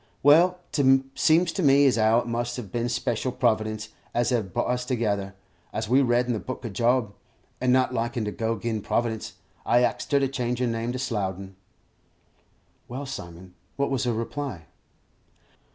Well, 0.23 0.57
't 0.71 1.03
seems 1.13 1.51
to 1.51 1.61
me 1.61 1.85
as 1.85 1.95
'ow 1.95 2.21
it 2.21 2.25
must 2.25 2.57
hev 2.57 2.71
bin 2.71 2.89
special 2.89 3.31
Providence 3.31 3.89
as 4.15 4.31
hev 4.31 4.51
brought 4.51 4.71
us 4.71 4.83
together, 4.83 5.35
as 5.71 5.87
we 5.87 6.01
read 6.01 6.25
in 6.25 6.33
the 6.33 6.39
Book 6.39 6.65
of 6.65 6.73
Job; 6.73 7.13
and 7.61 7.71
not 7.71 7.93
likin' 7.93 8.25
to 8.25 8.31
go 8.31 8.57
'gin 8.57 8.81
Providence, 8.81 9.33
I 9.63 9.83
axed 9.83 10.11
her 10.13 10.19
to 10.19 10.27
change 10.27 10.57
her 10.57 10.65
name 10.65 10.91
to 10.93 10.97
Slowden." 10.97 11.53
"Well, 12.87 13.05
Simon, 13.05 13.53
what 13.75 13.91
was 13.91 14.05
her 14.05 14.13
reply?" 14.13 14.65